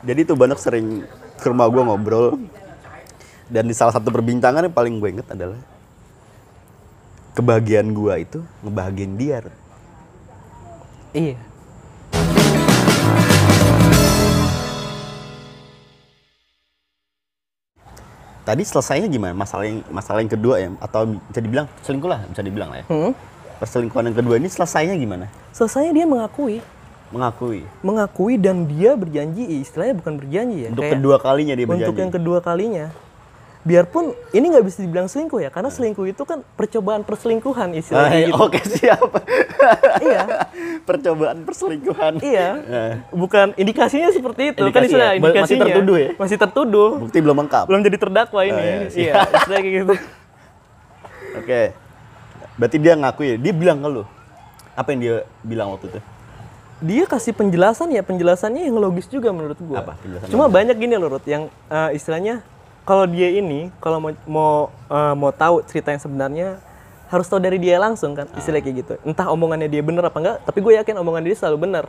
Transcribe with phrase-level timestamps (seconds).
[0.00, 1.04] Jadi tuh banyak sering
[1.36, 2.40] ke rumah gue ngobrol.
[3.50, 5.60] Dan di salah satu perbincangan yang paling gue inget adalah
[7.36, 9.38] kebahagiaan gue itu ngebahagiain dia.
[11.10, 11.36] Iya.
[18.40, 19.36] Tadi selesainya gimana?
[19.36, 22.86] Masalah yang masalah yang kedua ya atau bisa dibilang selingkuh lah, bisa dibilang lah ya.
[22.88, 23.12] Hmm?
[23.60, 25.28] Perselingkuhan yang kedua ini selesainya gimana?
[25.52, 26.64] Selesainya dia mengakui,
[27.10, 27.66] Mengakui.
[27.82, 30.68] mengakui dan dia berjanji, istilahnya bukan berjanji ya.
[30.70, 31.84] Untuk kayak kedua kalinya dia berjanji.
[31.84, 32.86] untuk yang kedua kalinya.
[33.60, 38.18] Biarpun ini nggak bisa dibilang selingkuh ya, karena selingkuh itu kan percobaan perselingkuhan Ah, istilahnya.
[38.24, 38.40] gitu.
[38.40, 39.04] Oke siap.
[40.00, 40.48] Iya.
[40.80, 42.12] Percobaan perselingkuhan.
[42.20, 42.48] Iya.
[42.64, 44.64] Eh, Bukan indikasinya seperti itu.
[44.64, 45.20] kan Indikasi istilah ya?
[45.20, 46.08] Masih tertuduh ya?
[46.16, 46.90] Masih tertuduh.
[46.96, 47.64] Bukti belum lengkap.
[47.68, 48.54] Belum jadi terdakwa ini.
[48.54, 49.26] Oh, iya, iya, siap.
[49.28, 49.94] istilahnya kayak gitu.
[51.40, 51.60] Oke.
[52.56, 53.34] Berarti dia ngaku ya.
[53.36, 54.02] Dia bilang ke lu.
[54.72, 56.00] Apa yang dia bilang waktu itu?
[56.80, 59.84] Dia kasih penjelasan ya, penjelasannya yang logis juga menurut gua.
[59.84, 59.94] Apa?
[60.32, 62.40] Cuma banyak gini loh, Rut, yang eh, istilahnya
[62.88, 64.52] kalau dia ini kalau mau mau
[64.88, 66.48] eh, mau tahu cerita yang sebenarnya
[67.12, 68.94] harus tahu dari dia langsung kan, istilahnya kayak gitu.
[69.04, 71.84] Entah omongannya dia bener apa enggak, tapi gue yakin omongan dia selalu benar.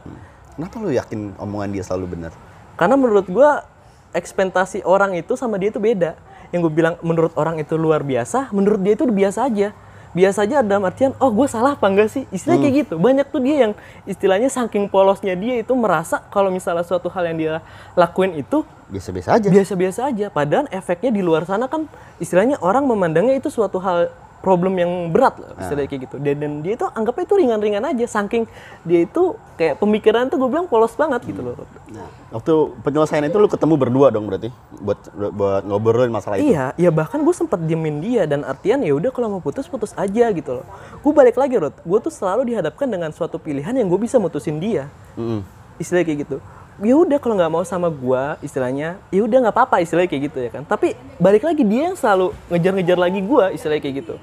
[0.57, 2.31] Kenapa lu yakin omongan dia selalu benar?
[2.75, 3.63] Karena menurut gua
[4.11, 6.19] ekspektasi orang itu sama dia itu beda.
[6.51, 9.71] Yang gue bilang menurut orang itu luar biasa, menurut dia itu biasa aja.
[10.11, 12.27] Biasa aja dalam artian, oh gue salah apa enggak sih?
[12.35, 12.95] Istilahnya kayak gitu.
[12.99, 13.73] Banyak tuh dia yang
[14.03, 17.53] istilahnya saking polosnya dia itu merasa kalau misalnya suatu hal yang dia
[17.95, 19.47] lakuin itu Biasa-biasa aja.
[19.47, 20.27] biasa-biasa aja.
[20.27, 21.87] Padahal efeknya di luar sana kan
[22.19, 26.15] istilahnya orang memandangnya itu suatu hal problem yang berat lah, istilahnya kayak gitu.
[26.17, 28.05] Dan, dan dia itu anggapnya itu ringan-ringan aja.
[28.09, 28.49] Saking
[28.81, 31.53] dia itu kayak pemikiran tuh gue bilang polos banget gitu loh.
[31.93, 34.49] Nah, waktu penyelesaian itu lu ketemu berdua dong berarti
[34.81, 36.51] buat buat ngobrolin masalah itu.
[36.51, 39.93] Iya, ya bahkan gue sempat diemin dia dan artian ya udah kalau mau putus putus
[39.93, 40.65] aja gitu loh.
[41.05, 44.57] Gue balik lagi Rod, gue tuh selalu dihadapkan dengan suatu pilihan yang gue bisa mutusin
[44.57, 44.89] dia.
[45.13, 45.45] Mm-mm.
[45.77, 46.37] Istilahnya kayak gitu.
[46.81, 50.37] Ya udah kalau nggak mau sama gue, istilahnya, ya udah nggak apa-apa istilahnya kayak gitu
[50.41, 50.65] ya kan.
[50.65, 54.15] Tapi balik lagi dia yang selalu ngejar-ngejar lagi gue, istilahnya kayak gitu.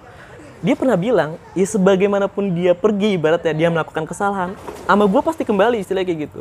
[0.58, 4.58] Dia pernah bilang, ya sebagaimanapun dia pergi, ibaratnya dia melakukan kesalahan,
[4.90, 6.40] sama gue pasti kembali istilahnya kayak gitu.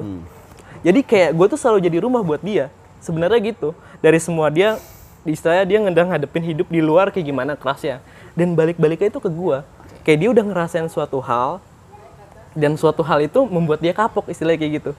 [0.81, 2.73] Jadi kayak gue tuh selalu jadi rumah buat dia.
[2.97, 3.77] Sebenarnya gitu.
[4.01, 4.81] Dari semua dia,
[5.21, 8.01] istilahnya dia ngedang ngadepin hidup di luar kayak gimana kerasnya.
[8.33, 9.61] Dan balik-baliknya itu ke gue.
[10.01, 11.61] Kayak dia udah ngerasain suatu hal,
[12.57, 14.91] dan suatu hal itu membuat dia kapok istilahnya kayak gitu.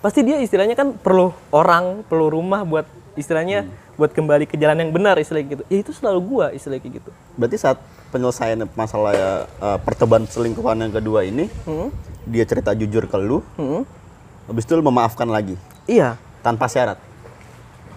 [0.00, 3.68] Pasti dia istilahnya kan perlu orang, perlu rumah buat istilahnya
[4.00, 5.62] buat kembali ke jalan yang benar istilahnya gitu.
[5.68, 7.10] Ya itu selalu gua istilahnya kayak gitu.
[7.36, 7.76] Berarti saat
[8.08, 9.12] penyelesaian masalah
[9.60, 11.92] uh, pertemuan selingkuhan yang kedua ini, Hmm.
[12.24, 13.84] dia cerita jujur ke lu, Hmm.
[14.48, 16.96] habis itu lu memaafkan lagi Iya, tanpa syarat.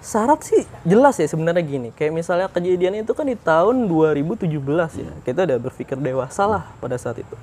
[0.04, 1.90] syarat sih jelas ya sebenarnya gini.
[1.96, 5.08] Kayak misalnya kejadian itu kan di tahun 2017 ya.
[5.24, 7.36] Kita udah berpikir dewasa lah pada saat itu.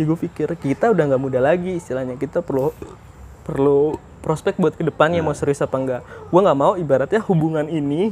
[0.00, 2.16] Ya gue pikir kita udah nggak muda lagi istilahnya.
[2.16, 2.72] Kita perlu
[3.46, 3.94] perlu
[4.26, 6.02] prospek buat ke depannya mau serius apa enggak.
[6.34, 8.10] Gue nggak mau ibaratnya hubungan ini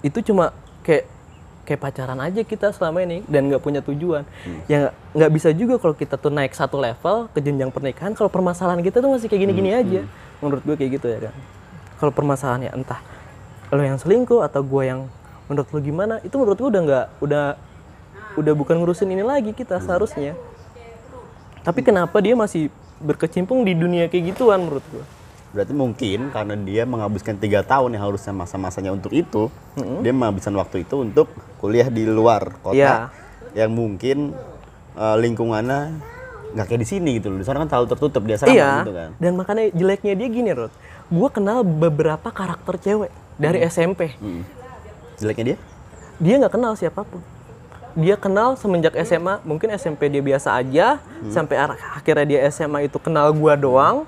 [0.00, 1.04] itu cuma kayak
[1.68, 4.24] kayak pacaran aja kita selama ini dan nggak punya tujuan.
[4.72, 8.80] Ya nggak- bisa juga kalau kita tuh naik satu level ke jenjang pernikahan kalau permasalahan
[8.80, 10.00] kita tuh masih kayak gini-gini aja.
[10.40, 11.34] Menurut gue kayak gitu ya kan.
[12.00, 13.04] Kalau permasalahannya entah
[13.68, 15.12] lo yang selingkuh atau gue yang
[15.44, 17.44] menurut lo gimana, itu menurut gue udah nggak udah
[18.40, 20.32] udah bukan ngurusin ini lagi kita seharusnya.
[21.68, 25.04] Tapi kenapa dia masih berkecimpung di dunia kayak gituan menurut gue?
[25.48, 29.48] Berarti mungkin karena dia menghabiskan tiga tahun yang harusnya masa-masanya untuk itu,
[30.04, 32.94] dia menghabiskan waktu itu untuk kuliah di luar kota Iya.
[33.56, 34.36] yang mungkin
[34.92, 35.96] uh, lingkungannya
[36.52, 37.40] nggak kayak di sini gitu loh.
[37.40, 38.72] Di sana kan terlalu tertutup dia asrama iya.
[38.84, 39.10] gitu kan.
[39.16, 40.72] Dan makanya jeleknya dia gini, Rod.
[41.08, 43.10] Gue kenal beberapa karakter cewek
[43.40, 44.12] dari SMP.
[44.20, 44.44] Mm.
[45.16, 45.58] Jeleknya dia?
[46.20, 47.24] Dia nggak kenal siapa pun.
[47.98, 51.02] Dia kenal semenjak SMA, mungkin SMP dia biasa aja,
[51.34, 54.06] sampai ar- akhirnya dia SMA itu kenal gua doang.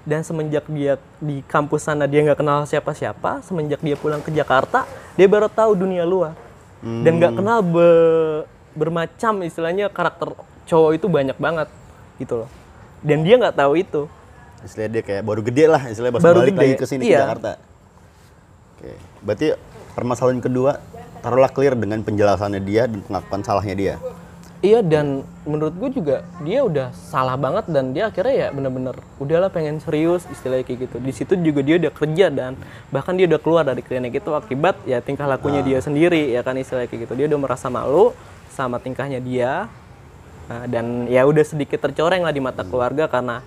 [0.00, 4.88] Dan semenjak dia di kampus sana dia nggak kenal siapa-siapa, semenjak dia pulang ke Jakarta,
[5.16, 6.36] dia baru tahu dunia luar.
[6.80, 10.32] Dan nggak kenal be- bermacam istilahnya karakter
[10.64, 11.68] cowok itu banyak banget
[12.16, 12.48] gitu loh.
[13.04, 14.08] Dan dia nggak tahu itu.
[14.64, 17.20] Istilahnya dia kayak baru gede lah, istilahnya baru, balik gede, lagi ke sini ke iya.
[17.24, 17.50] Jakarta.
[18.76, 19.46] Oke, berarti
[19.92, 20.80] permasalahan kedua
[21.20, 23.94] taruhlah clear dengan penjelasannya dia dan pengakuan salahnya dia.
[24.60, 29.48] Iya dan menurut gue juga dia udah salah banget dan dia akhirnya ya bener-bener udahlah
[29.48, 30.96] pengen serius istilahnya kayak gitu.
[31.00, 32.60] Di situ juga dia udah kerja dan
[32.92, 36.60] bahkan dia udah keluar dari klinik itu akibat ya tingkah lakunya dia sendiri ya kan
[36.60, 37.16] istilahnya kayak gitu.
[37.16, 38.12] Dia udah merasa malu
[38.52, 39.72] sama tingkahnya dia
[40.50, 43.38] Nah, dan ya udah sedikit tercoreng lah di mata keluarga karena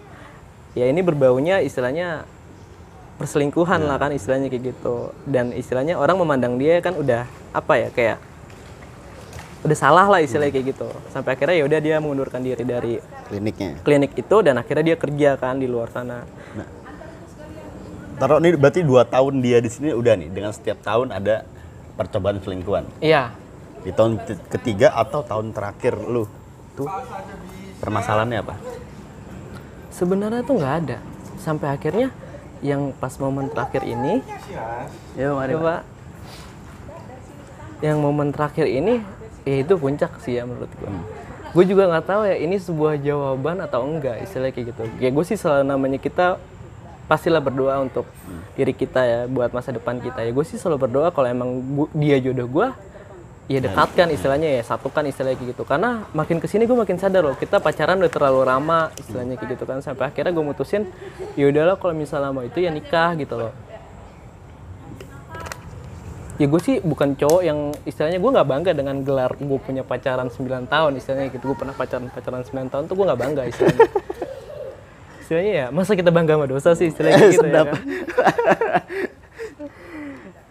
[0.71, 2.23] ya ini berbaunya istilahnya
[3.17, 7.89] perselingkuhan lah kan istilahnya kayak gitu dan istilahnya orang memandang dia kan udah apa ya
[7.93, 8.17] kayak
[9.63, 12.93] udah salah lah istilahnya kayak gitu sampai akhirnya ya udah dia mengundurkan diri dari
[13.31, 13.79] Kliniknya.
[13.85, 16.27] klinik itu dan akhirnya dia kerja kan di luar sana
[18.13, 21.43] Taruh nih berarti dua tahun dia di sini udah nih dengan setiap tahun ada
[21.97, 22.85] percobaan selingkuhan.
[23.01, 23.33] Iya.
[23.81, 26.29] Di tahun ketiga atau tahun terakhir lu
[26.77, 26.87] tuh
[27.81, 28.55] permasalahannya apa?
[29.89, 30.97] Sebenarnya tuh nggak ada.
[31.41, 32.13] Sampai akhirnya
[32.63, 34.23] yang pas momen terakhir ini,
[35.19, 35.81] ya mari Pak.
[37.83, 39.03] Yang momen terakhir ini,
[39.43, 40.89] ya itu puncak sih ya menurut gue.
[41.53, 44.83] Gue juga nggak tahu ya ini sebuah jawaban atau enggak istilahnya kayak gitu.
[44.97, 46.39] Ya gue sih selalu namanya kita
[47.05, 48.07] pastilah berdoa untuk
[48.55, 50.31] diri kita ya buat masa depan kita ya.
[50.31, 51.59] Gue sih selalu berdoa kalau emang
[51.91, 52.67] dia jodoh gue,
[53.51, 55.63] ya dekatkan istilahnya ya satukan istilahnya kayak gitu.
[55.67, 59.59] Karena makin ke sini gue makin sadar loh kita pacaran udah terlalu lama istilahnya kayak
[59.59, 60.87] gitu kan sampai akhirnya gue mutusin
[61.35, 63.53] ya udahlah kalau misalnya mau itu ya nikah gitu loh.
[66.41, 70.33] Ya gue sih bukan cowok yang istilahnya gue nggak bangga dengan gelar gue punya pacaran
[70.33, 71.53] 9 tahun istilahnya gitu.
[71.53, 73.87] Gue pernah pacaran pacaran 9 tahun tuh gue nggak bangga istilahnya.
[75.23, 77.79] Istilahnya ya masa kita bangga sama dosa sih istilahnya gitu ya kan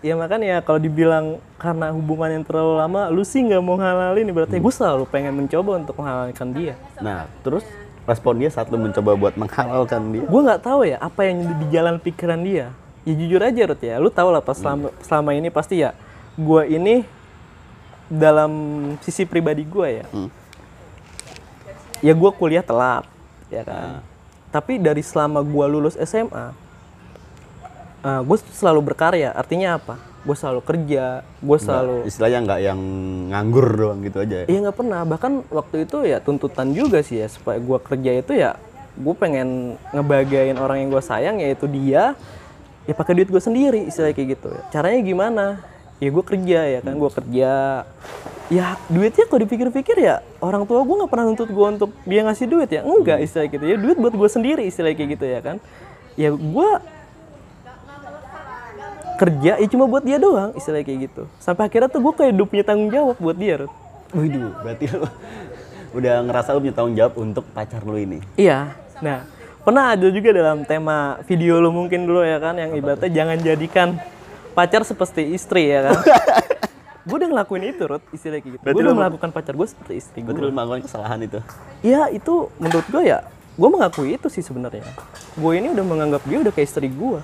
[0.02, 4.58] Ya makanya kalau dibilang karena hubungan yang terlalu lama, lu sih nggak mau halalin, berarti
[4.58, 6.74] gue selalu pengen mencoba untuk menghalalkan dia.
[6.98, 7.62] Nah, terus
[8.02, 10.26] respon dia saat lu mencoba buat menghalalkan dia.
[10.26, 12.74] Gue nggak tahu ya apa yang di jalan pikiran dia.
[13.06, 15.94] Ya jujur aja Ruth ya, lu tau lah pas selama, selama ini pasti ya,
[16.34, 17.06] gue ini
[18.10, 18.50] dalam
[19.06, 20.30] sisi pribadi gue ya, Hmm.
[22.02, 23.06] ya gue kuliah telat,
[23.50, 24.02] ya kan.
[24.50, 26.54] Tapi dari selama gue lulus SMA,
[28.02, 29.30] gue selalu berkarya.
[29.32, 29.94] Artinya apa?
[30.22, 32.80] Gue selalu kerja, gue selalu Istilahnya nggak yang
[33.34, 34.46] nganggur doang gitu aja ya.
[34.46, 35.02] Iya nggak pernah.
[35.02, 38.54] Bahkan waktu itu ya tuntutan juga sih ya supaya gue kerja itu ya
[38.92, 42.14] gue pengen ngebagain orang yang gue sayang yaitu dia
[42.86, 44.50] ya pakai duit gue sendiri istilahnya kayak gitu.
[44.70, 45.44] Caranya gimana?
[45.98, 47.52] Ya gue kerja ya kan gue kerja.
[48.46, 52.46] Ya duitnya kalau dipikir-pikir ya orang tua gue nggak pernah nuntut gue untuk dia ngasih
[52.46, 55.56] duit ya enggak istilahnya gitu ya duit buat gue sendiri istilahnya kayak gitu ya kan.
[56.14, 56.68] Ya gue
[59.22, 62.46] kerja ya cuma buat dia doang istilahnya kayak gitu sampai akhirnya tuh gue kayak udah
[62.50, 63.74] punya tanggung jawab buat dia Ruth.
[64.12, 65.06] Waduh, berarti lu
[66.02, 68.18] udah ngerasa lu punya tanggung jawab untuk pacar lu ini.
[68.36, 68.74] Iya.
[69.00, 69.24] Nah,
[69.62, 73.88] pernah ada juga dalam tema video lu mungkin dulu ya kan yang ibaratnya jangan jadikan
[74.52, 75.96] pacar seperti istri ya kan.
[77.08, 78.62] gue udah ngelakuin itu, Ruth, istilah kayak gitu.
[78.62, 80.48] Berarti Gue udah melakukan pacar gue seperti istri Berarti gue.
[80.50, 81.38] lu melakukan kesalahan itu.
[81.82, 83.18] Iya, itu menurut gue ya,
[83.56, 84.86] gue mengakui itu sih sebenarnya.
[85.34, 87.18] Gue ini udah menganggap dia udah kayak istri gue.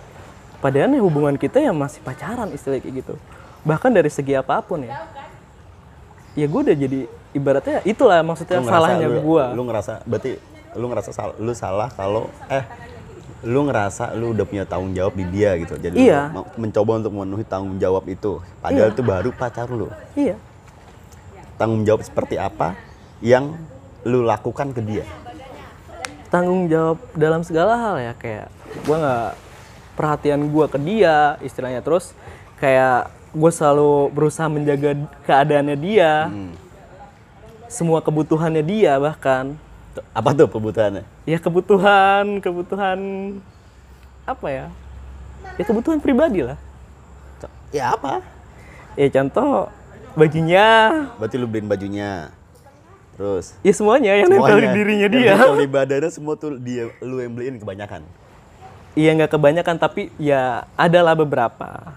[0.58, 3.14] Padahal ya hubungan kita ya masih pacaran istilah kayak gitu.
[3.62, 5.06] Bahkan dari segi apa pun ya.
[6.34, 7.00] Ya gue udah jadi
[7.34, 9.44] ibaratnya itulah maksudnya Lu salahnya lu, gue.
[9.54, 10.30] Lu ngerasa berarti
[10.78, 12.62] lu ngerasa sal, lu salah kalau eh
[13.46, 15.78] lu ngerasa lu udah punya tanggung jawab di dia gitu.
[15.78, 16.34] Jadi Iya.
[16.34, 18.42] lu mencoba untuk memenuhi tanggung jawab itu.
[18.58, 19.86] Padahal itu baru pacar lu.
[20.18, 20.34] Iya.
[21.54, 22.74] Tanggung jawab seperti apa
[23.22, 23.54] yang
[24.06, 25.06] lu lakukan ke dia?
[26.28, 28.46] tanggung jawab dalam segala hal ya kayak
[28.84, 29.32] gue nggak
[29.98, 31.82] perhatian gue ke dia istilahnya.
[31.82, 32.14] Terus
[32.62, 34.94] kayak gue selalu berusaha menjaga
[35.26, 36.30] keadaannya dia.
[37.66, 39.58] Semua kebutuhannya dia bahkan.
[40.14, 41.02] Apa tuh kebutuhannya?
[41.26, 42.98] ya kebutuhan kebutuhan
[44.22, 44.66] apa ya?
[45.58, 46.54] Ya kebutuhan pribadi lah.
[47.74, 48.22] Ya apa?
[48.94, 49.68] ya contoh
[50.14, 50.66] bajunya.
[51.18, 52.30] Berarti lu beliin bajunya.
[53.18, 53.58] Terus?
[53.66, 55.34] Ya semuanya yang nempel di dirinya Yang dia.
[55.34, 58.06] nempel di badannya semua tuh dia lu yang beliin kebanyakan.
[58.98, 61.94] Iya nggak kebanyakan tapi ya adalah beberapa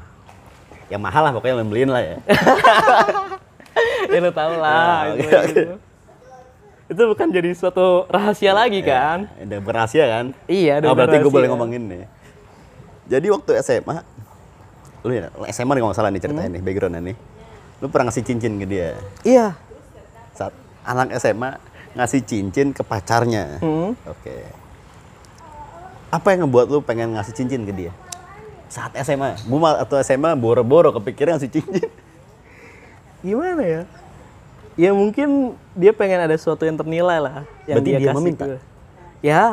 [0.87, 2.17] Yang mahal lah pokoknya beliin lah ya.
[4.11, 5.61] ya lo tau lah Ya, itu, gitu.
[6.87, 10.25] itu bukan jadi suatu rahasia lagi kan Udah berhasil kan?
[10.45, 12.03] iya Oh, udah berarti gue boleh ngomongin nih.
[13.07, 14.03] Jadi waktu SMA,
[15.01, 16.55] lu ya, SMA nih kalau nggak salah nih ceritanya Hmm.
[16.55, 17.15] nih, backgroundnya nih.
[17.79, 18.89] Lu pernah ngasih cincin ke dia.
[19.21, 19.55] iya
[20.31, 21.59] Saat anak SMA
[21.91, 23.59] ngasih cincin ke pacarnya.
[23.59, 23.95] Hmm.
[24.05, 24.47] Oke.
[26.11, 27.91] Apa yang ngebuat lu pengen ngasih cincin ke dia?
[28.67, 31.87] Saat SMA, gue atau SMA boro-boro kepikiran ngasih cincin.
[33.21, 33.81] gimana ya
[34.73, 38.43] ya mungkin dia pengen ada sesuatu yang ternilai lah yang Berarti dia kasih meminta?
[38.47, 38.63] ke-
[39.21, 39.43] ya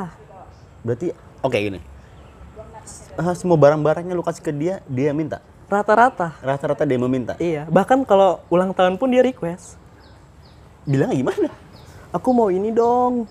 [0.80, 1.06] Berarti,
[1.38, 1.80] oke gini.
[3.12, 5.44] Ah, semua barang-barangnya lu kasih ke dia, dia minta.
[5.68, 7.36] rata-rata Rata-rata dia meminta.
[7.36, 9.76] iya bahkan kalau ulang tahun pun dia request
[10.82, 11.52] Bilang gimana?
[12.08, 13.28] aku mau ini dong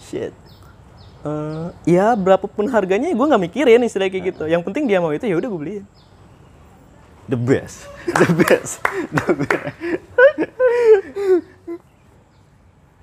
[0.00, 0.32] Shit.
[1.24, 5.24] Eh, ya berapapun harganya gue nggak mikirin istilah kayak gitu yang penting dia mau itu
[5.24, 5.84] ya udah gue beliin
[7.24, 7.88] The best.
[8.20, 8.84] The best.
[9.08, 9.72] The best.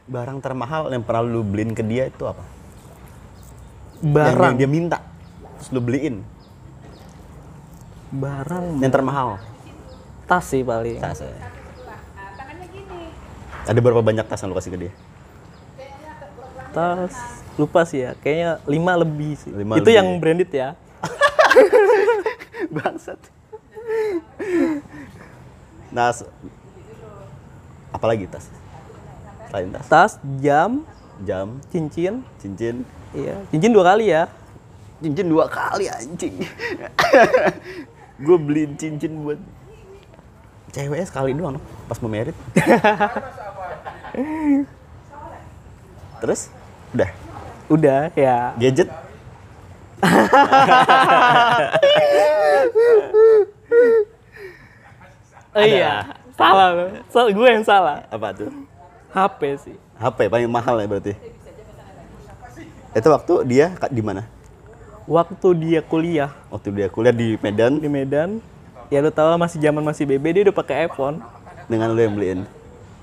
[0.06, 2.46] Barang termahal yang pernah lu beliin ke dia itu apa?
[4.06, 5.00] Barang yang dia minta.
[5.58, 6.22] Terus lu beliin.
[8.12, 9.42] barang Yang termahal.
[10.30, 11.32] tas sih paling Tas ya.
[13.66, 14.94] Ada berapa banyak tas yang lu kasih ke dia?
[16.72, 19.98] tas lupa sih ya kayaknya lima lebih sih Lima itu lebih.
[19.98, 20.70] yang branded ya
[22.72, 23.20] Bangsat.
[25.92, 26.14] Nah,
[27.92, 28.48] apalagi tas?
[29.50, 30.88] Selain tas, Tas, jam,
[31.20, 32.24] jam, cincin.
[32.40, 34.32] cincin, Iya, cincin dua kali ya.
[35.04, 36.48] cincin dua kali anjing.
[38.24, 39.42] gue beliin cincin buat
[40.72, 42.38] cewek sekali doang pas mau merit.
[46.22, 46.48] Terus
[46.94, 47.10] udah
[47.72, 48.52] Udah ya.
[48.60, 48.92] gadget
[55.52, 56.16] Oh iya.
[56.40, 56.86] Salah lo.
[57.36, 58.08] Gue yang salah.
[58.08, 58.48] apa tuh?
[59.12, 59.76] HP sih.
[60.00, 61.14] HP paling mahal ya berarti.
[62.96, 64.24] Itu waktu dia di mana?
[65.08, 68.40] Waktu dia kuliah Waktu dia kuliah di Medan di Medan,
[68.88, 71.20] ya lu tau lah masih zaman masih BB dia udah pakai iPhone.
[71.68, 72.40] dengan lu yang beliin.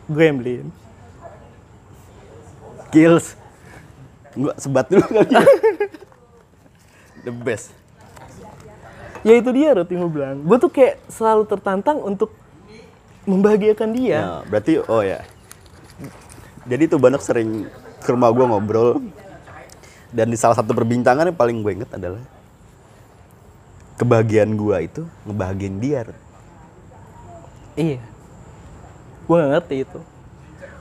[0.08, 0.66] Gue yang beliin.
[2.92, 3.36] Kills.
[4.38, 5.42] Gua sebat dulu kali ya.
[7.26, 7.74] The best.
[9.26, 10.46] Ya itu dia Roti gue bilang.
[10.46, 12.30] Gue tuh kayak selalu tertantang untuk
[13.26, 14.18] membahagiakan dia.
[14.22, 15.26] Ya, berarti oh ya.
[16.70, 17.66] Jadi tuh Banok sering
[17.98, 19.02] ke rumah gua ngobrol.
[20.14, 22.22] Dan di salah satu perbincangan yang paling gue inget adalah
[23.98, 26.06] kebahagiaan gua itu ngebahagiain dia.
[27.74, 28.00] Iya.
[29.28, 30.00] Gue gak ngerti itu.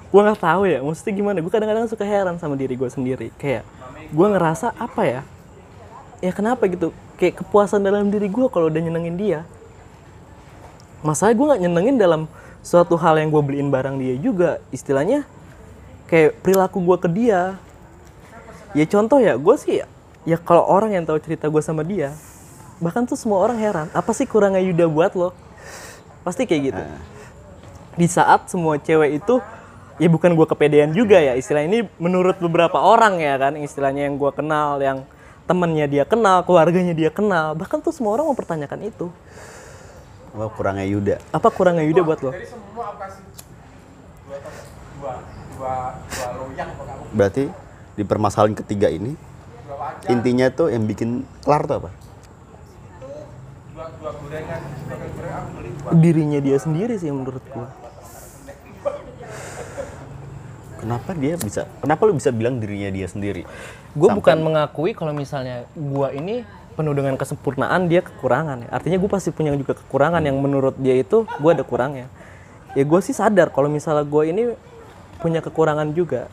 [0.07, 1.37] Gue gak tahu ya, maksudnya gimana.
[1.43, 3.27] Gue kadang-kadang suka heran sama diri gue sendiri.
[3.35, 3.67] Kayak,
[4.07, 5.21] gue ngerasa apa ya?
[6.23, 6.95] Ya kenapa gitu?
[7.19, 9.39] Kayak kepuasan dalam diri gue kalau udah nyenengin dia.
[11.03, 12.21] Masalah gue gak nyenengin dalam
[12.63, 14.63] suatu hal yang gue beliin barang dia juga.
[14.71, 15.27] Istilahnya,
[16.07, 17.59] kayak perilaku gue ke dia.
[18.71, 19.87] Ya contoh ya, gue sih ya,
[20.23, 22.15] ya kalau orang yang tahu cerita gue sama dia,
[22.79, 25.31] bahkan tuh semua orang heran, apa sih kurangnya Yuda buat lo?
[26.23, 26.83] Pasti kayak gitu
[27.97, 29.41] di saat semua cewek itu
[29.97, 31.33] ya bukan gue kepedean juga ya.
[31.33, 35.03] Istilah ini menurut beberapa orang ya kan istilahnya yang gue kenal yang
[35.49, 37.57] temennya dia kenal keluarganya dia kenal.
[37.57, 39.09] Bahkan tuh semua orang mempertanyakan itu.
[40.37, 41.15] Oh, kurangnya Yuda.
[41.33, 42.31] apa kurangnya Yuda buat lo?
[47.09, 47.49] Berarti
[47.97, 49.17] di permasalahan ketiga ini
[50.05, 51.89] intinya tuh yang bikin kelar tuh apa?
[55.97, 57.86] dirinya dia sendiri sih menurut gue
[60.87, 61.67] Kenapa dia bisa?
[61.83, 63.43] Kenapa lu bisa bilang dirinya dia sendiri?
[63.97, 66.45] gue bukan mengakui kalau misalnya gue ini
[66.77, 70.93] penuh dengan kesempurnaan dia kekurangan ya artinya gue pasti punya juga kekurangan yang menurut dia
[70.93, 72.05] itu gue ada kurangnya
[72.77, 74.43] ya gue sih sadar kalau misalnya gue ini
[75.17, 76.29] punya kekurangan juga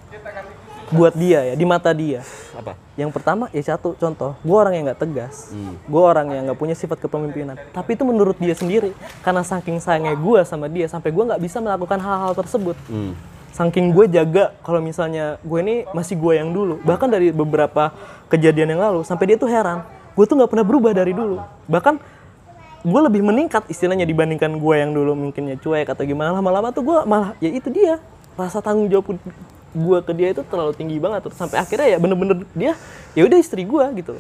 [0.93, 2.21] buat dia ya di mata dia
[2.53, 2.77] Apa?
[3.01, 5.57] yang pertama ya satu contoh gue orang yang nggak tegas
[5.89, 8.93] gue orang yang nggak punya sifat kepemimpinan tapi itu menurut dia sendiri
[9.25, 13.17] karena saking sayangnya gue sama dia sampai gue nggak bisa melakukan hal-hal tersebut Hmm.
[13.55, 16.83] Saking gue jaga kalau misalnya gue ini masih gue yang dulu.
[16.83, 17.95] Bahkan dari beberapa
[18.27, 21.39] kejadian yang lalu sampai dia tuh heran gue tuh nggak pernah berubah dari dulu.
[21.71, 21.95] Bahkan
[22.85, 26.35] gue lebih meningkat istilahnya dibandingkan gue yang dulu mungkinnya cuek atau gimana.
[26.35, 28.03] Lama-lama tuh gue malah ya itu dia
[28.35, 29.15] rasa tanggung jawab
[29.75, 31.33] gue ke dia itu terlalu tinggi banget tuh.
[31.35, 32.75] Sampai akhirnya ya bener-bener dia
[33.15, 34.19] ya udah istri gue gitu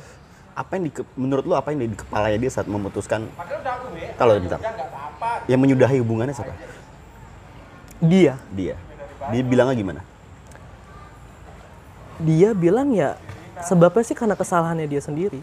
[0.54, 3.26] Apa yang di menurut lu apa yang di kepalanya dia saat memutuskan?
[4.14, 4.62] Kalau bentar.
[5.50, 6.54] Yang menyudahi hubungannya siapa?
[8.04, 8.34] dia.
[8.54, 8.76] Dia.
[9.32, 10.02] Dia bilangnya gimana?
[12.22, 13.18] dia bilang ya
[13.66, 15.42] sebabnya sih karena kesalahannya dia sendiri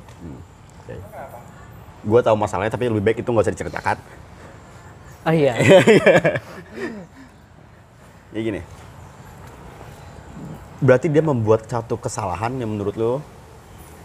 [2.02, 3.98] Gue tahu masalahnya tapi lebih baik itu nggak usah diceritakan.
[5.22, 5.54] ah iya
[8.32, 8.64] Ya gini.
[10.82, 13.20] Berarti dia membuat satu kesalahan yang menurut lu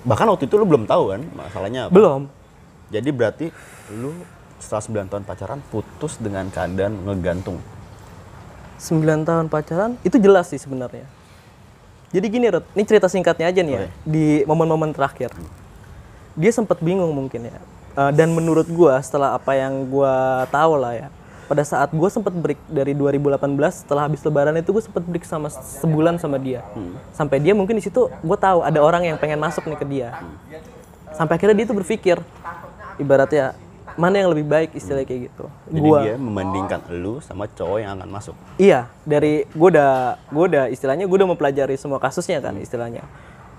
[0.04, 1.94] bahkan waktu itu lu belum tahu kan masalahnya apa.
[1.94, 2.20] belum
[2.92, 3.46] Jadi berarti
[3.96, 4.12] lu
[4.60, 7.62] setelah 9 tahun pacaran putus dengan keadaan ngegantung.
[8.76, 11.08] 9 tahun pacaran itu jelas sih sebenarnya.
[12.14, 15.34] Jadi gini Rut, ini cerita singkatnya aja nih ya, di momen-momen terakhir.
[16.38, 17.58] Dia sempat bingung mungkin ya.
[17.96, 21.08] Eh, dan menurut gua setelah apa yang gua tahu lah ya.
[21.46, 25.46] Pada saat gua sempat break dari 2018 setelah habis lebaran itu gue sempat break sama
[25.46, 26.66] sebulan sama dia.
[27.14, 30.10] Sampai dia mungkin di situ gue tahu ada orang yang pengen masuk nih ke dia.
[31.14, 32.18] Sampai akhirnya dia tuh berpikir
[32.98, 33.54] ibaratnya
[33.96, 35.44] mana yang lebih baik istilahnya kayak gitu.
[35.72, 38.36] Jadi Gua dia membandingkan lu sama cowok yang akan masuk.
[38.60, 43.02] Iya, dari gue udah gue udah istilahnya gue udah mempelajari semua kasusnya kan istilahnya.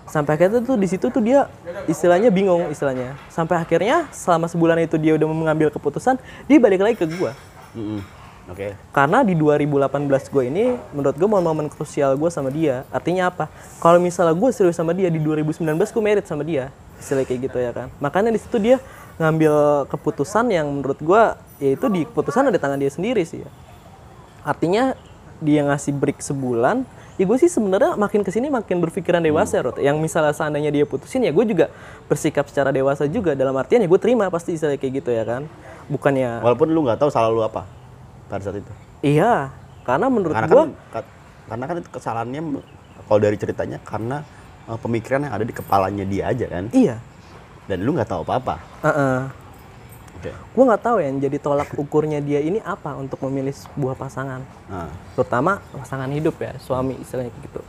[0.08, 1.52] Sampai akhirnya tuh di situ tuh dia
[1.90, 3.20] istilahnya bingung istilahnya.
[3.28, 6.16] Sampai akhirnya selama sebulan itu dia udah mengambil keputusan,
[6.48, 7.32] dia balik lagi ke gue.
[7.76, 8.02] Mm-mm.
[8.48, 8.80] Oke.
[8.96, 10.66] Karena di 2018 gue ini
[10.96, 12.88] menurut gue momen-momen krusial gue sama dia.
[12.88, 13.52] Artinya apa?
[13.84, 16.72] Kalau misalnya gue serius sama dia di 2019 gue merit sama dia.
[16.96, 17.88] Istilahnya kayak gitu ya kan.
[18.00, 18.80] Makanya di situ dia
[19.18, 19.54] ngambil
[19.88, 21.24] keputusan yang menurut gue
[21.60, 23.50] yaitu di keputusan ada di tangan dia sendiri sih ya.
[24.44, 24.94] Artinya
[25.38, 26.82] dia ngasih break sebulan,
[27.14, 29.78] ya gue sih sebenarnya makin ke sini makin berpikiran dewasa Rod.
[29.78, 31.70] yang misalnya seandainya dia putusin ya gue juga
[32.06, 35.46] bersikap secara dewasa juga dalam artian ya gue terima pasti misalnya kayak gitu ya kan
[35.88, 37.66] bukannya Walaupun lu nggak tahu salah lu apa
[38.28, 38.72] pada saat itu.
[39.04, 39.50] iya
[39.82, 41.10] karena menurut Karena gue kan ka-
[41.48, 42.42] karena kan itu kesalahannya
[43.04, 44.18] kalau dari ceritanya karena
[44.66, 46.66] eh, pemikiran yang ada di kepalanya dia aja kan.
[46.72, 46.98] iya
[47.68, 48.56] Dan lu nggak tahu apa-apa.
[48.84, 49.20] Heeh.
[50.18, 50.34] Oke.
[50.34, 54.90] gue nggak tahu ya jadi tolak ukurnya dia ini apa untuk memilih sebuah pasangan Nah,
[55.14, 57.62] terutama pasangan hidup ya suami istilahnya gitu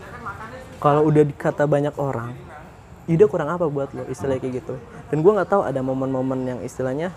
[0.80, 2.32] kalau udah dikata banyak orang
[3.04, 4.80] Yuda kurang apa buat lo istilahnya kayak gitu
[5.12, 7.12] dan gue nggak tahu ada momen-momen yang istilahnya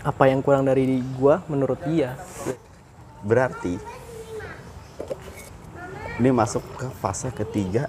[0.00, 2.16] apa yang kurang dari gue menurut dia
[3.20, 3.76] berarti
[6.18, 7.86] ini masuk ke fase ketiga.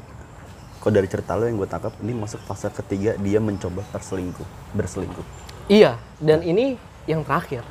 [0.79, 5.25] Kok dari cerita lo yang gue tangkap ini masuk fase ketiga dia mencoba terselingkuh, berselingkuh.
[5.67, 7.61] iya dan ini yang terakhir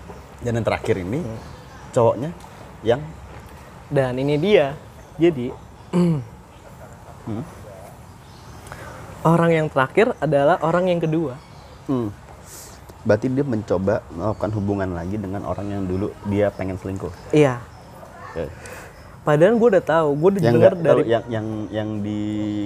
[0.45, 1.25] Dan yang terakhir ini
[1.91, 2.31] cowoknya
[2.85, 3.00] yang
[3.88, 4.77] dan ini dia
[5.17, 5.50] jadi
[9.25, 11.35] orang yang terakhir adalah orang yang kedua
[11.88, 12.12] Hmm.
[13.09, 17.09] Berarti dia mencoba melakukan hubungan lagi dengan orang yang dulu dia pengen selingkuh.
[17.33, 17.65] iya
[18.29, 18.45] Oke.
[19.28, 22.20] Padahal gue udah tahu gue udah dengar dari yang yang yang di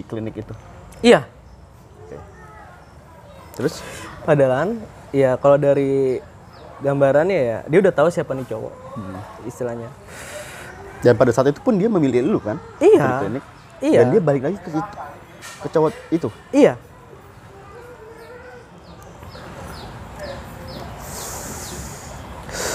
[0.07, 0.55] klinik itu.
[1.03, 1.27] iya
[2.07, 2.17] Oke.
[3.59, 3.83] Terus
[4.23, 4.79] Padahal
[5.11, 6.23] ya kalau dari
[6.79, 8.73] gambarannya ya dia udah tahu siapa nih cowok
[9.51, 9.91] istilahnya.
[11.03, 12.63] dan pada saat itu pun dia memilih lu kan?
[12.79, 13.03] Iya.
[13.03, 13.45] Di klinik.
[13.83, 13.99] Iya.
[13.99, 14.91] Dan dia balik lagi ke situ.
[15.59, 16.29] Ke cowok itu.
[16.55, 16.79] Iya.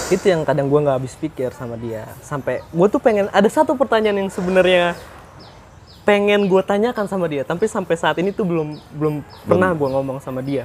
[0.08, 2.08] Itu yang kadang gua nggak habis pikir sama dia.
[2.24, 4.96] Sampai gue tuh pengen ada satu pertanyaan yang sebenarnya
[6.08, 10.18] pengen gue tanyakan sama dia, tapi sampai saat ini tuh belum belum pernah gua ngomong
[10.24, 10.64] sama dia.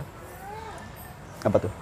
[1.43, 1.73] Apa tuh?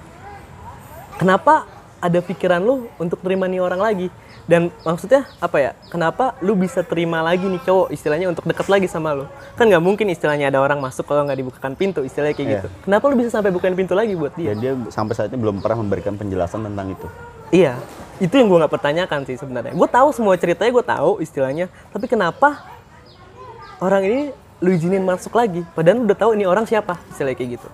[1.18, 1.70] kenapa
[2.02, 4.10] ada pikiran lu untuk terima nih orang lagi
[4.50, 8.90] dan maksudnya apa ya kenapa lu bisa terima lagi nih cowok istilahnya untuk dekat lagi
[8.90, 12.50] sama lu kan nggak mungkin istilahnya ada orang masuk kalau nggak dibukakan pintu istilahnya kayak
[12.50, 12.56] Iya.
[12.58, 15.38] gitu kenapa lu bisa sampai bukain pintu lagi buat dia Ya dia sampai saat ini
[15.38, 17.06] belum pernah memberikan penjelasan tentang itu.
[17.52, 17.78] Iya.
[18.22, 19.74] Itu yang gue nggak pertanyakan sih sebenarnya.
[19.74, 21.66] Gue tahu semua ceritanya gue tahu istilahnya.
[21.90, 22.64] Tapi kenapa
[23.82, 24.22] orang ini
[24.62, 25.66] lu izinin masuk lagi?
[25.74, 27.70] Padahal lu udah tahu ini orang siapa istilahnya kayak gitu.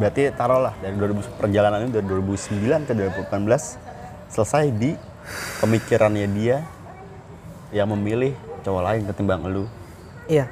[0.00, 2.92] Berarti taruhlah dari 2000 perjalanan ini dari 2009 ke
[3.28, 4.96] 2018 selesai di
[5.60, 6.64] pemikirannya dia
[7.68, 8.32] yang memilih
[8.64, 9.68] cowok lain ketimbang lu.
[10.24, 10.48] iya.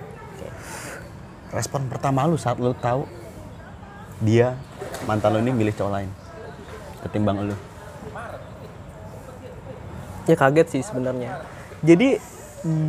[1.48, 3.08] Respon pertama lu saat lu tahu
[4.20, 4.52] dia
[5.08, 6.10] mantan lu ini milih cowok lain
[7.04, 7.56] ketimbang lu.
[10.28, 11.40] ya kaget sih sebenarnya
[11.80, 12.20] jadi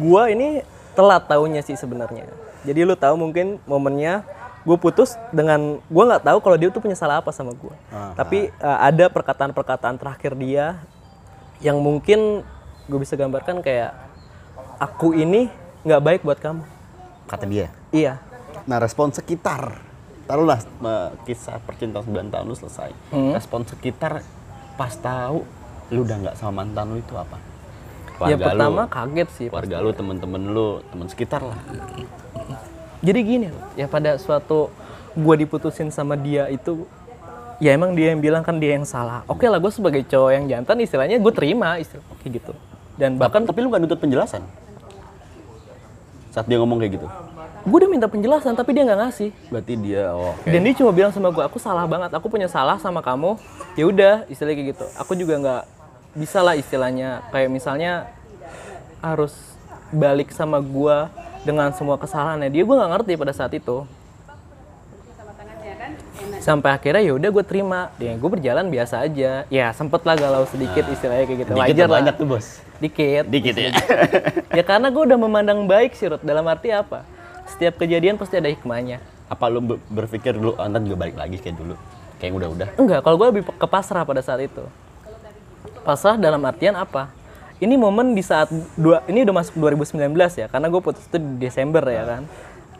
[0.04, 0.60] gua ini
[0.92, 2.28] telat tahunya sih sebenarnya
[2.68, 4.28] jadi lu tahu mungkin momennya
[4.68, 8.20] gue putus dengan gua nggak tahu kalau dia tuh punya salah apa sama gua Aha.
[8.20, 10.84] tapi uh, ada perkataan-perkataan terakhir dia
[11.64, 12.44] yang mungkin
[12.92, 13.96] gue bisa gambarkan kayak
[14.76, 15.48] aku ini
[15.88, 16.64] nggak baik buat kamu
[17.30, 17.72] Kata dia.
[17.96, 18.20] iya
[18.70, 19.82] Nah respon sekitar,
[20.30, 20.62] taruhlah
[21.26, 22.94] kisah percintaan 9 tahun lu selesai.
[23.10, 23.34] Hmm.
[23.34, 24.22] Respon sekitar
[24.78, 25.42] pas tahu
[25.90, 27.42] lu udah nggak sama mantan lu itu apa?
[28.28, 31.58] ya Keluarga pertama lu, kaget sih keluarga lu, temen-temen lu, temen sekitar lah.
[33.00, 34.68] jadi gini loh, ya pada suatu
[35.16, 36.84] gue diputusin sama dia itu
[37.64, 40.46] ya emang dia yang bilang kan dia yang salah oke lah gue sebagai cowok yang
[40.52, 42.52] jantan istilahnya gue terima istilah oke gitu
[43.00, 44.44] dan bahkan Bahkan tapi lu nggak nuntut penjelasan
[46.30, 47.08] saat dia ngomong kayak gitu.
[47.70, 49.30] Gue udah minta penjelasan tapi dia nggak ngasih.
[49.54, 50.50] Berarti dia oh, oke.
[50.50, 53.38] dan dia cuma bilang sama gue aku salah banget aku punya salah sama kamu.
[53.78, 54.86] Ya udah istilahnya kayak gitu.
[54.98, 55.64] Aku juga nggak
[56.18, 57.22] bisa lah istilahnya.
[57.30, 57.92] Kayak misalnya
[59.00, 59.38] harus
[59.94, 60.98] balik sama gue
[61.46, 62.50] dengan semua kesalahannya.
[62.50, 63.86] Dia gue nggak ngerti pada saat itu.
[66.40, 67.94] Sampai akhirnya ya udah gue terima.
[68.02, 69.46] Ya gue berjalan biasa aja.
[69.54, 71.52] Ya sempet lah galau sedikit istilahnya kayak gitu.
[71.54, 71.96] Dikit wajar lah.
[72.02, 72.48] banyak tuh bos.
[72.80, 73.28] dikit.
[73.28, 73.72] Dikit ya.
[74.58, 76.24] ya karena gue udah memandang baik sih Rut.
[76.24, 77.19] Dalam arti apa
[77.50, 81.38] setiap kejadian pasti ada hikmahnya Apa lu be- berpikir dulu oh, ntar juga balik lagi
[81.38, 81.76] kayak dulu?
[82.20, 82.70] Kayak udah-udah.
[82.76, 84.66] Enggak, kalau gue lebih ke pasrah pada saat itu.
[85.86, 87.14] Pasrah dalam artian apa?
[87.60, 91.48] Ini momen di saat dua ini udah masuk 2019 ya, karena gue putus itu di
[91.48, 92.24] Desember ya kan.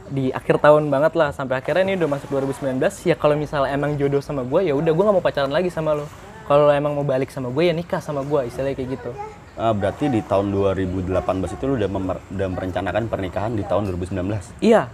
[0.10, 2.82] Di akhir tahun banget lah, sampai akhirnya ini udah masuk 2019.
[3.06, 5.96] Ya kalau misalnya emang jodoh sama gue, ya udah gue nggak mau pacaran lagi sama
[5.96, 6.10] lo.
[6.50, 9.12] Kalau emang mau balik sama gue ya nikah sama gue, istilahnya kayak gitu.
[9.60, 11.20] Ah, berarti di tahun 2018
[11.52, 11.90] itu lu udah,
[12.32, 14.56] udah merencanakan pernikahan di tahun 2019.
[14.64, 14.88] Iya,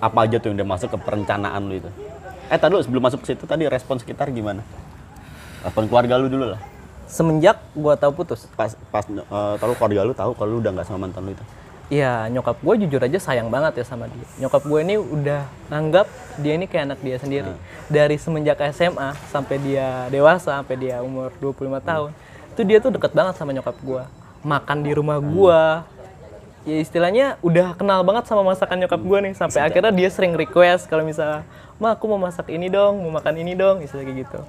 [0.00, 1.90] Apa aja tuh yang udah masuk ke perencanaan lu itu?
[2.48, 4.64] Eh, tadi lu sebelum masuk ke situ tadi respon sekitar gimana?
[5.60, 6.60] Respon keluarga lu dulu lah.
[7.04, 8.48] semenjak gue tahu putus.
[8.56, 11.44] Pas pas uh, tahu keluarga lu tahu kalau lu udah nggak sama mantan lu itu.
[11.92, 14.24] Iya, nyokap gue jujur aja sayang banget ya sama dia.
[14.40, 16.08] Nyokap gue ini udah nganggap
[16.40, 17.52] dia ini kayak anak dia sendiri.
[17.92, 22.10] Dari semenjak SMA sampai dia dewasa, sampai dia umur 25 tahun,
[22.54, 24.02] itu dia tuh deket banget sama nyokap gue.
[24.44, 25.88] makan di rumah gua.
[26.68, 30.88] Ya istilahnya udah kenal banget sama masakan nyokap gua nih sampai akhirnya dia sering request
[30.88, 31.44] kalau misalnya
[31.80, 34.40] ma aku mau masak ini dong mau makan ini dong istilah kayak gitu.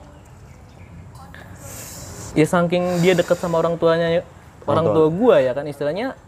[2.35, 4.23] Ya saking dia deket sama orang tuanya
[4.67, 5.07] orang tua.
[5.07, 6.19] gua ya kan istilahnya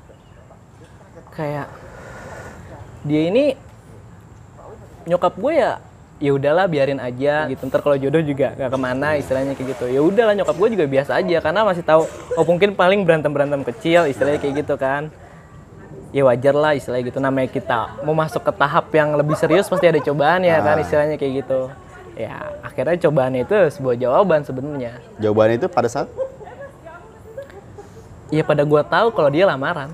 [1.35, 1.67] kayak
[3.03, 3.55] dia ini
[5.07, 5.79] nyokap gue ya
[6.17, 7.61] ya udahlah biarin aja gitu.
[7.69, 9.85] Ntar kalau jodoh juga nggak ke mana istilahnya kayak gitu.
[9.89, 12.03] Ya udahlah nyokap gue juga biasa aja karena masih tahu
[12.37, 15.13] oh mungkin paling berantem berantem kecil istilahnya kayak gitu kan.
[16.15, 17.19] Ya wajar lah istilahnya gitu.
[17.21, 21.15] Namanya kita mau masuk ke tahap yang lebih serius pasti ada cobaan ya kan istilahnya
[21.21, 21.69] kayak gitu.
[22.17, 22.33] Ya
[22.65, 24.97] akhirnya cobaan itu sebuah jawaban sebenarnya.
[25.21, 26.09] Jawabannya itu pada saat?
[28.33, 29.93] Ya pada gua tahu kalau dia lamaran.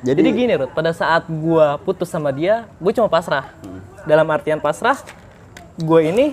[0.00, 3.52] Jadi, Jadi gini Ruth, pada saat gua putus sama dia, gue cuma pasrah.
[4.08, 4.96] Dalam artian pasrah,
[5.76, 6.32] gue ini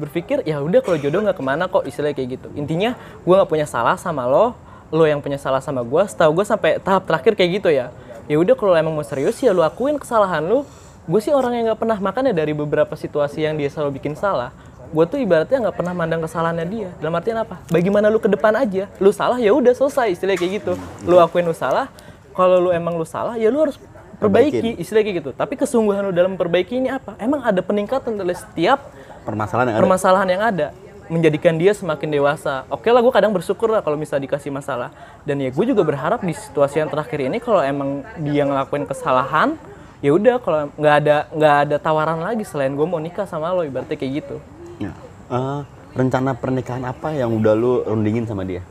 [0.00, 2.48] berpikir ya udah kalau jodoh nggak ke mana kok istilahnya kayak gitu.
[2.56, 4.56] Intinya gue nggak punya salah sama lo,
[4.88, 6.02] lo yang punya salah sama gue.
[6.08, 7.92] Setahu gue sampai tahap terakhir kayak gitu ya.
[8.30, 10.64] Ya udah kalau emang mau serius ya lo akuin kesalahan lo.
[11.02, 14.14] Gue sih orang yang nggak pernah makan ya dari beberapa situasi yang dia selalu bikin
[14.14, 14.54] salah.
[14.92, 16.88] Gue tuh ibaratnya nggak pernah mandang kesalahannya dia.
[17.00, 17.58] Dalam artian apa?
[17.72, 18.86] Bagaimana lu ke depan aja.
[19.02, 20.72] Lu salah ya udah selesai istilahnya kayak gitu.
[21.08, 21.88] Lu akuin lu salah,
[22.32, 23.76] kalau lu emang lu salah ya lu harus
[24.22, 28.78] perbaiki istilahnya gitu tapi kesungguhan lu dalam perbaiki ini apa emang ada peningkatan dari setiap
[29.26, 29.82] permasalahan yang ada.
[29.82, 30.66] permasalahan yang ada
[31.10, 34.94] menjadikan dia semakin dewasa oke lah gue kadang bersyukur lah kalau misalnya dikasih masalah
[35.26, 39.58] dan ya gue juga berharap di situasi yang terakhir ini kalau emang dia ngelakuin kesalahan
[40.00, 43.66] ya udah kalau nggak ada nggak ada tawaran lagi selain gue mau nikah sama lo
[43.66, 44.38] ibaratnya kayak gitu
[44.82, 44.92] Ya.
[45.32, 45.60] Eh,
[45.94, 48.64] rencana pernikahan apa yang udah lu rundingin sama dia?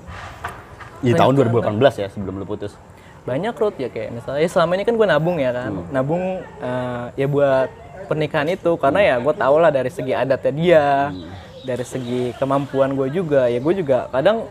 [1.02, 2.76] Di tahun 2018 ya sebelum lu putus.
[3.22, 5.72] Banyak Ruth ya kayak misalnya ya selama ini kan gue nabung ya kan.
[5.94, 7.70] Nabung eh, ya buat
[8.10, 10.86] pernikahan itu karena ya gue tau lah dari segi adatnya dia
[11.62, 13.46] dari segi kemampuan gue juga.
[13.46, 14.50] Ya gue juga kadang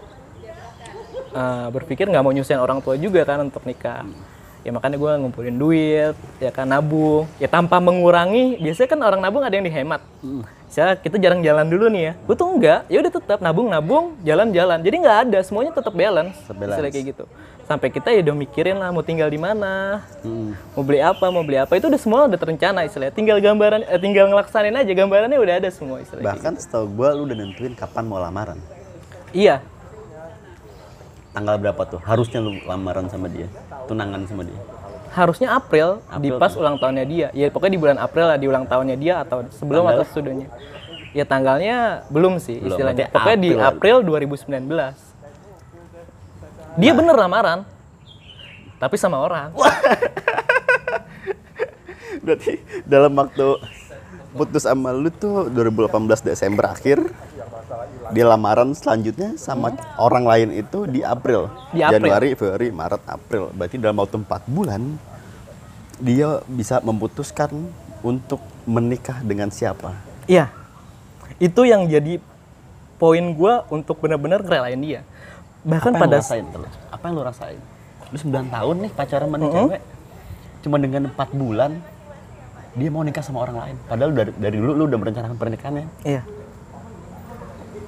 [1.35, 4.07] eh, berpikir nggak mau nyusahin orang tua juga kan untuk nikah.
[4.61, 7.27] Ya makanya gue ngumpulin duit ya kan nabung.
[7.43, 10.05] Ya tanpa mengurangi biasanya kan orang nabung ada yang dihemat.
[10.71, 14.15] Misalnya kita jarang jalan dulu nih ya, gue tuh enggak, ya udah tetap nabung nabung,
[14.23, 16.95] jalan jalan, jadi nggak ada, semuanya tetap balance, balance.
[16.95, 17.25] Kayak gitu.
[17.71, 20.59] Sampai kita ya udah mikirin lah mau tinggal di mana, Hmm.
[20.75, 23.15] mau beli apa, mau beli apa, itu udah semua udah terencana istilahnya.
[23.15, 26.35] Tinggal gambaran, eh, tinggal ngelaksanin aja, gambarannya udah ada semua istilahnya.
[26.35, 28.59] Bahkan setahu gua lu udah nentuin kapan mau lamaran.
[29.31, 29.63] Iya,
[31.31, 32.03] Tanggal berapa tuh?
[32.03, 33.47] Harusnya lu lamaran sama dia.
[33.87, 34.59] Tunangan sama dia.
[35.11, 37.29] harusnya April, di April pas ulang tahunnya dia.
[37.31, 39.95] Ya pokoknya di bulan April lah di ulang tahunnya dia atau sebelum Tanggal?
[39.99, 40.47] atau sesudahnya.
[41.11, 43.07] Ya tanggalnya belum sih Belum, istilahnya.
[43.11, 43.99] Pokoknya di April.
[43.99, 45.10] April 2019.
[46.79, 47.67] Dia bener lamaran.
[48.79, 49.51] Tapi sama orang.
[52.25, 53.47] Berarti dalam waktu
[54.31, 57.03] putus sama lu tuh 2018 Desember akhir
[58.11, 61.51] dia lamaran selanjutnya sama orang lain itu di April.
[61.71, 62.03] Di April.
[62.03, 63.45] Januari, Februari, Maret, April.
[63.55, 64.83] Berarti dalam waktu 4 bulan
[66.01, 67.51] dia bisa memutuskan
[68.01, 69.95] untuk menikah dengan siapa.
[70.27, 70.51] Iya.
[71.39, 72.19] Itu yang jadi
[73.01, 75.01] poin gua untuk benar-benar ngerelain dia.
[75.61, 76.45] Bahkan Apa yang pada lu rasain?
[76.91, 77.61] Apa yang lu rasain?
[78.11, 79.83] Lu 9 tahun nih pacaran sama nih cewek.
[80.61, 81.73] Cuma dengan 4 bulan
[82.71, 83.77] dia mau nikah sama orang lain.
[83.91, 85.87] Padahal dari, dari dulu lu udah merencanakan pernikahannya.
[86.07, 86.23] Iya.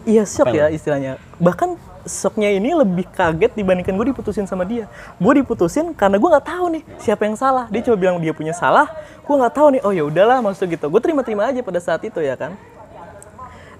[0.03, 1.23] Iya shock ya istilahnya.
[1.39, 4.91] Bahkan shocknya ini lebih kaget dibandingkan gue diputusin sama dia.
[5.23, 7.71] Gue diputusin karena gue nggak tahu nih siapa yang salah.
[7.71, 8.91] Dia cuma bilang dia punya salah.
[9.23, 9.81] Gue nggak tahu nih.
[9.87, 10.91] Oh ya udahlah maksud gitu.
[10.91, 12.59] Gue terima-terima aja pada saat itu ya kan.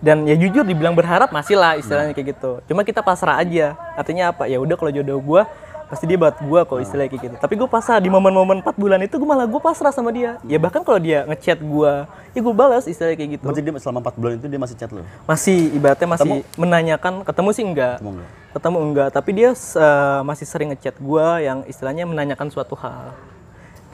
[0.03, 2.59] Dan ya jujur dibilang berharap masih lah istilahnya kayak gitu.
[2.67, 3.79] Cuma kita pasrah aja.
[3.95, 4.51] Artinya apa?
[4.51, 5.43] Ya udah kalau jodoh gue
[5.87, 7.35] pasti dia buat gue kok istilahnya kayak gitu.
[7.39, 10.43] Tapi gue pasrah di momen-momen 4 bulan itu gue malah gue pasrah sama dia.
[10.43, 11.93] Ya bahkan kalau dia ngechat gue,
[12.33, 14.91] ya gue balas istilahnya kayak gitu Berarti dia selama 4 bulan itu dia masih chat
[14.91, 15.05] lu?
[15.29, 18.31] masih ibaratnya masih menanyakan ketemu sih enggak Ketemu enggak?
[18.53, 23.13] ketemu enggak tapi dia eh, masih sering ngechat gua yang istilahnya menanyakan suatu hal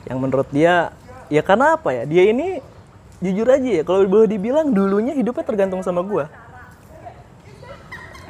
[0.06, 0.94] yang menurut dia
[1.28, 2.62] ya karena apa ya dia ini
[3.18, 6.30] jujur aja ya kalau boleh dibilang dulunya hidupnya tergantung sama gua.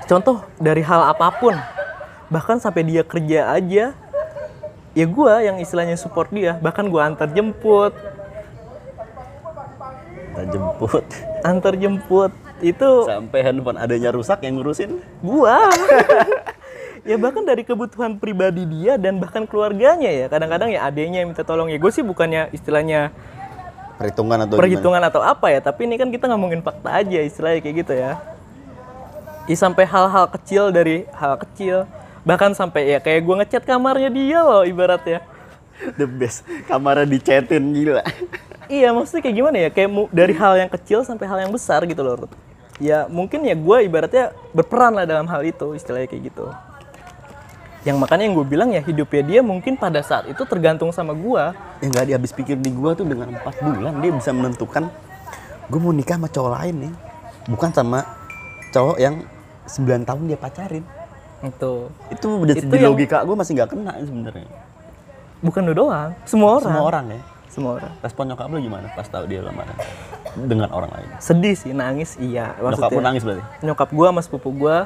[0.09, 1.53] Contoh dari hal apa pun
[2.33, 3.93] bahkan sampai dia kerja aja
[4.97, 7.93] ya gua yang istilahnya support dia bahkan gua antar jemput.
[10.33, 11.05] Kita jemput.
[11.45, 14.99] antar jemput itu Sampai handphone adanya rusak yang ngurusin.
[15.21, 15.69] gua.
[17.07, 20.27] Ya bahkan dari kebutuhan pribadi dia dan bahkan keluarganya ya.
[20.29, 21.73] Kadang-kadang ya adenya yang minta tolong.
[21.73, 23.17] Ya gue sih bukannya istilahnya
[23.99, 27.77] Perhitungan atau perhitungan atau apa ya tapi ini kan kita ngomongin fakta aja istilahnya kayak
[27.83, 28.15] gitu ya
[29.51, 31.85] ya sampai hal-hal kecil dari hal kecil
[32.23, 35.97] bahkan sampai ya kayak gue ngechat kamarnya dia loh ibaratnya gimana?
[35.99, 36.45] The best.
[36.67, 38.03] Kamarnya dicetin gila.
[38.79, 42.05] iya maksudnya kayak gimana ya kayak dari hal yang kecil sampai hal yang besar gitu
[42.05, 42.35] loh Ruth.
[42.79, 46.47] ya mungkin ya gue ibaratnya berperan lah dalam hal itu istilahnya kayak gitu
[47.89, 51.43] yang makanya yang gue bilang ya hidupnya dia mungkin pada saat itu tergantung sama gue
[51.81, 54.93] yang nggak dia habis pikir di gua tuh dengan empat bulan dia bisa menentukan
[55.67, 56.93] gue mau nikah sama cowok lain nih
[57.49, 58.05] bukan sama
[58.69, 59.25] cowok yang
[59.69, 60.85] 9 tahun dia pacarin.
[61.39, 61.93] Itu.
[62.09, 64.49] Itu udah Itu di yang- logika gue masih nggak kena sebenarnya.
[65.39, 66.65] Bukan lu doang semua orang.
[66.67, 67.21] Semua orang ya.
[67.49, 67.93] Semua orang.
[68.01, 69.77] Respon nyokap lu gimana pas tahu dia lamaran
[70.35, 71.09] dengan orang lain?
[71.21, 72.57] Sedih sih nangis iya.
[72.59, 73.43] Nyokap lu maksudnya nangis berarti?
[73.63, 74.77] nyokap gua sama sepupu gua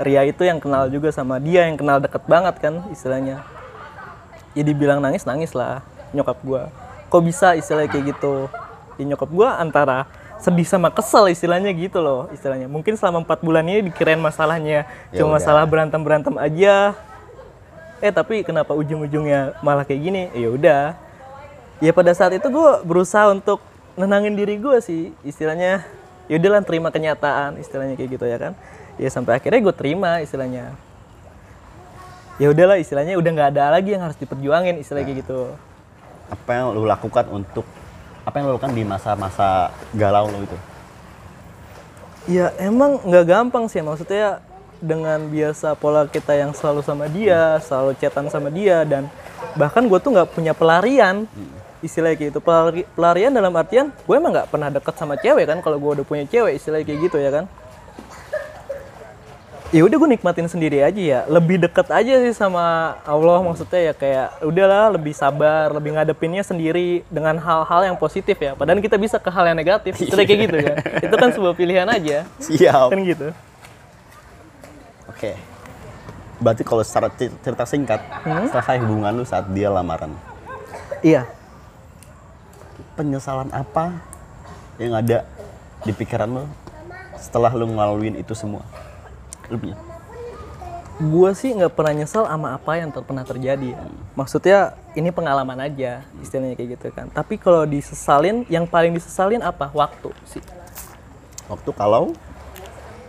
[0.00, 3.44] Ria itu yang kenal juga sama dia yang kenal deket banget kan istilahnya.
[4.56, 5.84] Ya dibilang nangis nangis lah
[6.16, 6.72] nyokap gua.
[7.12, 8.48] Kok bisa istilahnya kayak gitu?
[8.96, 10.08] Ya nyokap gua antara
[10.40, 12.64] sedih sama kesel istilahnya gitu loh istilahnya.
[12.64, 14.88] Mungkin selama empat bulan ini dikirain masalahnya.
[15.12, 15.36] Ya cuma udah.
[15.36, 16.96] masalah berantem berantem aja.
[18.00, 20.22] Eh tapi kenapa ujung-ujungnya malah kayak gini?
[20.32, 20.82] Ya udah.
[21.84, 23.60] Ya pada saat itu gue berusaha untuk
[24.00, 25.84] nenangin diri gue sih istilahnya.
[26.24, 28.56] Ya udahlah terima kenyataan istilahnya kayak gitu ya kan
[29.00, 30.76] ya sampai akhirnya gue terima istilahnya.
[32.36, 35.40] Ya udahlah istilahnya udah nggak ada lagi yang harus diperjuangin istilahnya kayak gitu.
[36.28, 37.64] Apa yang lu lakukan untuk
[38.28, 40.58] apa yang lu lakukan di masa-masa galau lu itu?
[42.28, 44.44] Ya emang nggak gampang sih maksudnya
[44.80, 49.08] dengan biasa pola kita yang selalu sama dia selalu chatan sama dia dan
[49.56, 51.24] bahkan gue tuh nggak punya pelarian
[51.80, 52.40] istilahnya kayak gitu.
[52.44, 56.06] Pelari- pelarian dalam artian gue emang nggak pernah deket sama cewek kan kalau gue udah
[56.08, 57.44] punya cewek istilahnya kayak gitu ya kan
[59.70, 61.20] ya udah gue nikmatin sendiri aja ya.
[61.30, 67.06] Lebih deket aja sih sama Allah maksudnya ya kayak udahlah lebih sabar lebih ngadepinnya sendiri
[67.06, 68.58] dengan hal-hal yang positif ya.
[68.58, 69.94] Padahal kita bisa ke hal yang negatif.
[69.94, 70.76] Istilahnya kayak gitu kan.
[71.06, 72.26] Itu kan sebuah pilihan aja.
[72.42, 72.88] Siap.
[72.90, 73.28] Kan gitu.
[75.06, 75.38] Oke.
[76.42, 78.00] Berarti kalau secara cer- cerita singkat
[78.50, 80.10] selesai hubungan lu saat dia lamaran.
[81.00, 81.30] Iya.
[82.98, 83.94] Penyesalan apa
[84.82, 85.22] yang ada
[85.86, 86.44] di pikiran lo
[87.20, 88.64] setelah lu ngelaluin itu semua
[89.58, 89.76] punya
[91.00, 93.72] gue sih nggak pernah nyesel sama apa yang ter- pernah terjadi.
[93.72, 93.80] Ya.
[94.12, 94.58] maksudnya
[94.92, 97.08] ini pengalaman aja istilahnya kayak gitu kan.
[97.08, 99.72] Tapi kalau disesalin yang paling disesalin apa?
[99.72, 100.44] Waktu sih.
[101.48, 102.12] Waktu kalau?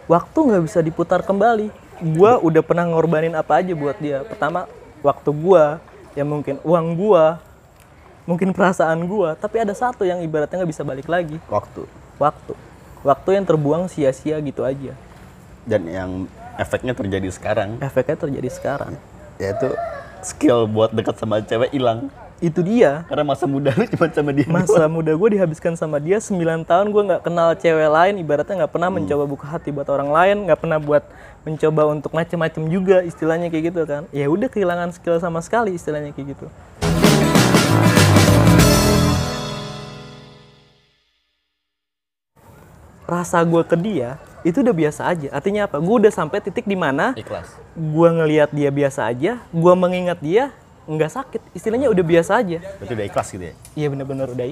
[0.08, 1.68] Waktu nggak bisa diputar kembali.
[2.16, 4.24] Gue udah pernah ngorbanin apa aja buat dia.
[4.24, 4.72] Pertama
[5.04, 5.64] waktu gue
[6.16, 7.26] ya mungkin uang gue
[8.22, 11.36] mungkin perasaan gue tapi ada satu yang ibaratnya nggak bisa balik lagi.
[11.52, 11.84] Waktu.
[12.16, 12.56] Waktu.
[13.04, 14.96] Waktu yang terbuang sia-sia gitu aja
[15.66, 16.26] dan yang
[16.58, 17.78] efeknya terjadi sekarang.
[17.82, 18.94] Efeknya terjadi sekarang.
[19.38, 19.74] Yaitu
[20.22, 22.10] skill buat dekat sama cewek hilang.
[22.42, 23.06] Itu dia.
[23.06, 26.90] Karena masa muda lu cuma sama dia masa muda gue dihabiskan sama dia 9 tahun
[26.90, 28.18] gue nggak kenal cewek lain.
[28.18, 31.06] Ibaratnya nggak pernah mencoba buka hati buat orang lain nggak pernah buat
[31.46, 34.04] mencoba untuk macem-macem juga istilahnya kayak gitu kan.
[34.10, 36.50] Ya udah kehilangan skill sama sekali istilahnya kayak gitu.
[43.06, 45.28] Rasa gue ke dia itu udah biasa aja.
[45.30, 45.78] Artinya apa?
[45.78, 47.54] Gue udah sampai titik di mana ikhlas.
[47.78, 50.50] gue ngelihat dia biasa aja gue mengingat dia
[50.90, 51.42] nggak sakit.
[51.54, 52.58] Istilahnya udah biasa aja.
[52.82, 53.54] Berarti udah ikhlas gitu ya?
[53.78, 54.46] Iya bener-bener udah